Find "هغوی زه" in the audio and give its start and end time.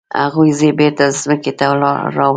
0.23-0.69